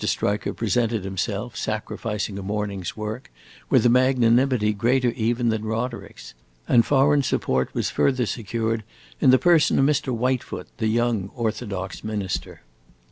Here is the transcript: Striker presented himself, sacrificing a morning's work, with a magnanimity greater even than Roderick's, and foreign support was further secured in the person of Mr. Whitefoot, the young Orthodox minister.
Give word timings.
Striker 0.03 0.51
presented 0.51 1.03
himself, 1.03 1.55
sacrificing 1.55 2.39
a 2.39 2.41
morning's 2.41 2.97
work, 2.97 3.31
with 3.69 3.85
a 3.85 3.89
magnanimity 3.89 4.73
greater 4.73 5.09
even 5.09 5.49
than 5.49 5.63
Roderick's, 5.63 6.33
and 6.67 6.83
foreign 6.83 7.21
support 7.21 7.71
was 7.75 7.91
further 7.91 8.25
secured 8.25 8.83
in 9.19 9.29
the 9.29 9.37
person 9.37 9.77
of 9.77 9.85
Mr. 9.85 10.11
Whitefoot, 10.11 10.65
the 10.77 10.87
young 10.87 11.29
Orthodox 11.35 12.03
minister. 12.03 12.61